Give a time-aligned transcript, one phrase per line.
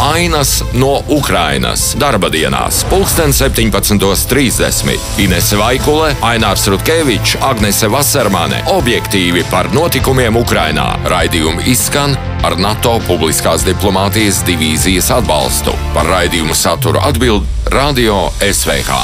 [0.00, 4.94] Ainas no Ukrainas darba dienās, pulksten 17.30.
[5.20, 10.96] Inese Vaikule, Ainārs Rutkevičs, Agnese Vasarmane- objektīvi par notikumiem Ukrainā.
[11.04, 15.76] Raidījumi izskan ar NATO publiskās diplomātijas divīzijas atbalstu.
[15.94, 18.96] Par raidījumu saturu atbild Radio SVH.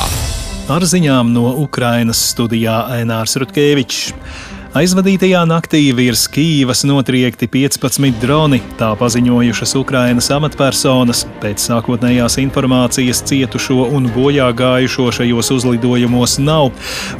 [0.69, 4.15] Ar ziņām no Ukrainas studijā Ainārs Rutkevičs.
[4.77, 11.23] Aizvadītajā naktī virs Kīivas notriekti 15 droni, tā paziņojušas Ukrainas amatpersonas.
[11.41, 16.75] Pēc sākotnējās informācijas cietušo un bojā gājušo šajos uzlidojumos nav,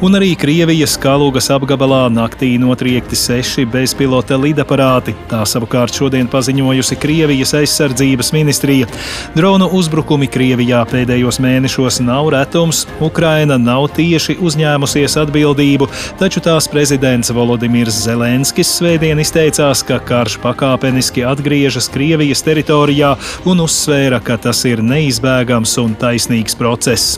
[0.05, 5.15] un arī Krievijas Kalugas apgabalā naktī notriekti seši bezpilota lidaparāti.
[5.31, 8.91] Tā savukārt šodien paziņojusi Krievijas aizsardzības ministrija.
[9.33, 15.89] Dronu uzbrukumi Krievijā pēdējos mēnešos nav retums, Ukraina nav tieši uzņēmusies atbildību,
[16.21, 23.13] taču tās prezidents Volodymyrs Volodimirs Zelenskis svētdien izteicās, ka karš pakāpeniski atgriežas Krievijas teritorijā
[23.47, 27.15] un uzsvēra, ka tas ir neizbēgams un taisnīgs process.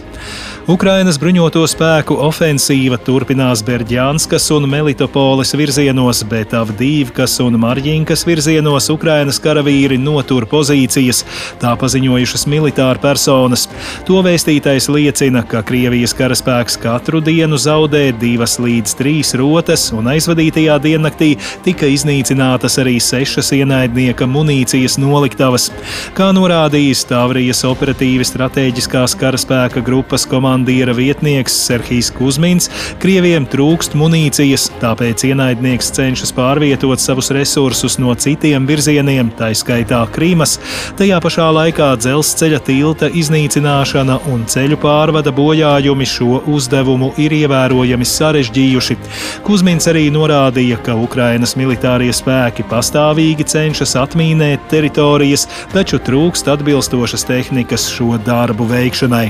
[0.70, 9.40] Ukrainas bruņoto spēku ofensīva turpinās Berģānskas un Melitopoles virzienos, bet Avdīvkas un Marģinkas virzienos Ukrainas
[9.42, 11.24] karavīri notur pozīcijas,
[11.58, 13.66] tā paziņojušas militāra personas.
[14.06, 20.78] To vēstītais liecina, ka Krievijas karaspēks katru dienu zaudē divas līdz trīs rotas, un aizvadītajā
[20.86, 21.32] diennaktī
[21.66, 25.72] tika iznīcinātas arī sešas ienaidnieka munīcijas noliktavas.
[26.14, 32.68] Kā norādījis Tāvrijas operatīvi strateģiskās karaspēka grupas komanda, komandiera vietnieks Serhijas Kuzmins,
[33.00, 40.58] Krieviem trūkst munīcijas, tāpēc ienaidnieks cenšas pārvietot savus resursus no citiem virzieniem, tā skaitā Krīmas.
[41.00, 49.00] Tajā pašā laikā dzelzceļa tilta iznīcināšana un ceļu pārvada bojājumi šo uzdevumu ir ievērojami sarežģījuši.
[49.48, 57.88] Kuzmins arī norādīja, ka Ukrainas militārie spēki pastāvīgi cenšas atmīnēt teritorijas, taču trūkst atbilstošas tehnikas
[57.96, 59.30] šo darbu veikšanai.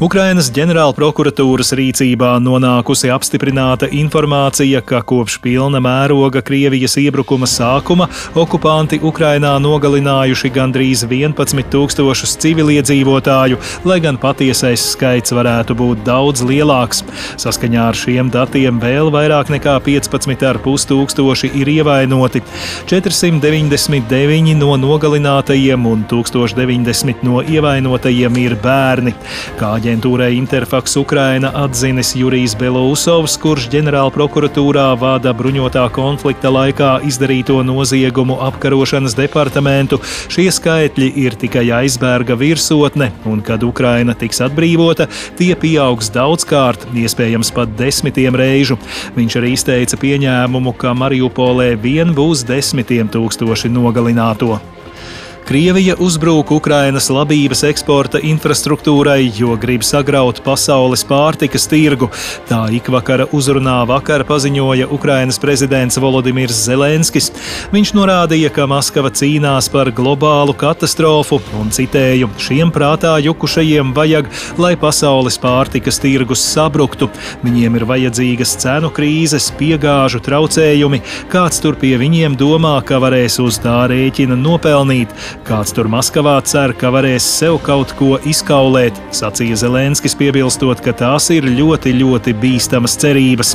[0.00, 8.08] Ukrainas ģenerālprokuratūras rīcībā nonākusi apstiprināta informācija, ka kopš pilna mēroga Krievijas iebrukuma sākuma
[8.38, 17.04] okupanti Ukrainā nogalinājuši gandrīz 11 tūkstošus civiliedzīvotāju, lai gan patiesais skaits varētu būt daudz lielāks.
[17.44, 22.40] Saskaņā ar šiem datiem vēl vairāk nekā 15,5 tūkstoši ir ievainoti.
[22.88, 29.14] 499 no nogalinātajiem un 1090 no ievainotajiem ir bērni.
[29.60, 38.36] Kā Aģentūrai Interfax Ukraina atzinis Jurijs Belousovs, kurš ģenerālprokuratūrā vada bruņotā konflikta laikā izdarīto noziegumu
[38.46, 39.98] apkarošanas departamentu.
[40.30, 45.08] Šie skaitļi ir tikai aizbērga virsotne, un kad Ukraina tiks atbrīvota,
[45.40, 48.78] tie pieaugs daudzkārt, iespējams pat desmitiem reižu.
[49.18, 54.60] Viņš arī izteica pieņēmumu, ka Mariupolē vien būs desmitiem tūkstoši nogalināto.
[55.42, 62.06] Krievija uzbrūk Ukrainas labības eksporta infrastruktūrai, jo grib sagraut pasaules pārtikas tirgu.
[62.46, 67.32] Tā ikvakara uzrunā vakar paziņoja Ukrainas prezidents Volodimirs Zelenskis.
[67.74, 74.30] Viņš norādīja, ka Maskava cīnās par globālu katastrofu un citēju: Šiem prātā jukušajiem vajag,
[74.62, 77.10] lai pasaules pārtikas tirgus sabruktu.
[77.42, 81.02] Viņiem ir vajadzīgas cenu krīzes, piegāžu traucējumi,
[81.34, 85.10] kāds tur pie viņiem domā, ka varēs uz tā rēķina nopelnīt.
[85.46, 91.28] Kāds tur Maskavā cer, ka varēs sev kaut ko izkaulēt, sacīja Zelenskis, piebilstot, ka tās
[91.34, 93.54] ir ļoti, ļoti bīstamas cerības.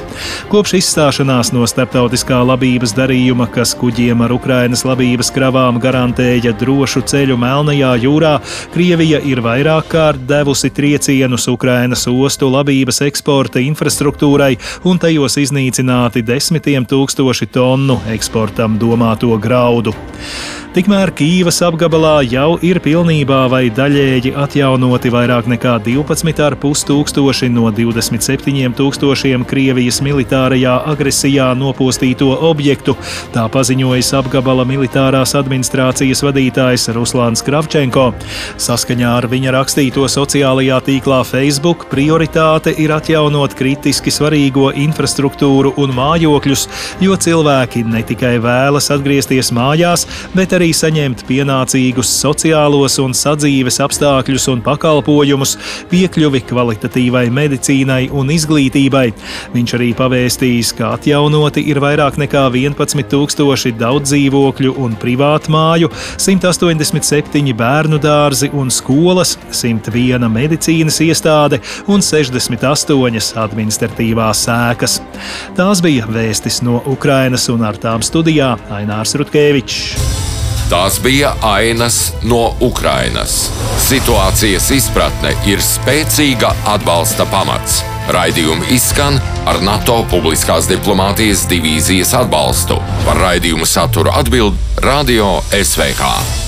[0.51, 7.37] Kopš izstāšanās no starptautiskā labības darījuma, kas kuģiem ar Ukrainas labības kravām garantēja drošu ceļu
[7.39, 8.37] Melnajā jūrā,
[8.73, 14.55] Krievija ir vairāk kārt devusi triecienus Ukrainas ostu labības eksporta infrastruktūrai,
[14.87, 19.95] un tajos iznīcināti desmitiem tūkstoši tonu eksportam domāto graudu.
[20.75, 28.75] Tikmēr Kīvas apgabalā jau ir pilnībā vai daļēji atjaunoti vairāk nekā 12,5 tūkstoši no 27
[28.77, 32.95] tūkstošiem Krievijas militārajā agresijā nopostīto objektu.
[33.35, 38.07] Tā paziņojas apgabala militārās administrācijas vadītājs Ruslāns Kravčenko.
[38.63, 46.67] Saskaņā ar viņa rakstīto sociālajā tīklā Facebook prioritāte ir atjaunot kritiski svarīgo infrastruktūru un mājokļus,
[47.03, 50.07] jo cilvēki ne tikai vēlas atgriezties mājās,
[50.37, 51.25] bet arī saņemt
[51.57, 55.55] pienācīgus sociālos un sadzīves apstākļus un pakalpojumus,
[55.89, 59.13] piekļuvi kvalitatīvai medicīnai un izglītībai.
[59.53, 67.53] Viņš arī pavēstījis, ka atjaunoti ir vairāk nekā 11,000 daudz dzīvokļu un privātu māju, 187
[67.57, 75.01] bērnu dārzi un skolas, 101 medicīnas iestāde un 68 administratīvās sēkas.
[75.57, 80.26] Tās bija vēstis no Ukrainas un ar tām studijā Ainārs Rutkevičs.
[80.67, 83.37] Tās bija ainas no Ukrainas.
[83.79, 87.77] Situācijas izpratne ir spēcīga atbalsta pamats.
[88.11, 89.15] Raidījumi izskan
[89.47, 92.81] ar NATO publiskās diplomātijas divīzijas atbalstu.
[93.05, 96.46] Par raidījumu saturu atbild Radio SVH.